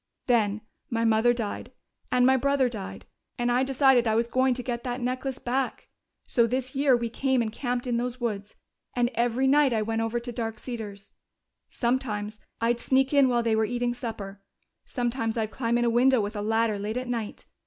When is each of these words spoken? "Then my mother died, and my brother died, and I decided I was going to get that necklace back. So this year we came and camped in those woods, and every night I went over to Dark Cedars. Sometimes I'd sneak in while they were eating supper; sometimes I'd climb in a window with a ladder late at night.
"Then 0.25 0.61
my 0.89 1.05
mother 1.05 1.31
died, 1.31 1.71
and 2.11 2.25
my 2.25 2.35
brother 2.35 2.67
died, 2.67 3.05
and 3.37 3.51
I 3.51 3.61
decided 3.63 4.07
I 4.07 4.15
was 4.15 4.25
going 4.25 4.55
to 4.55 4.63
get 4.63 4.83
that 4.83 4.99
necklace 4.99 5.37
back. 5.37 5.89
So 6.27 6.47
this 6.47 6.73
year 6.73 6.97
we 6.97 7.07
came 7.07 7.39
and 7.39 7.51
camped 7.51 7.85
in 7.85 7.97
those 7.97 8.19
woods, 8.19 8.55
and 8.95 9.11
every 9.13 9.45
night 9.45 9.73
I 9.73 9.83
went 9.83 10.01
over 10.01 10.19
to 10.19 10.31
Dark 10.31 10.57
Cedars. 10.57 11.11
Sometimes 11.69 12.39
I'd 12.59 12.79
sneak 12.79 13.13
in 13.13 13.29
while 13.29 13.43
they 13.43 13.55
were 13.55 13.63
eating 13.63 13.93
supper; 13.93 14.41
sometimes 14.85 15.37
I'd 15.37 15.51
climb 15.51 15.77
in 15.77 15.85
a 15.85 15.89
window 15.91 16.19
with 16.19 16.35
a 16.35 16.41
ladder 16.41 16.79
late 16.79 16.97
at 16.97 17.07
night. 17.07 17.45